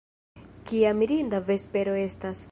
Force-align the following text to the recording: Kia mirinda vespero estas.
Kia 0.71 0.93
mirinda 1.01 1.41
vespero 1.51 1.97
estas. 2.07 2.39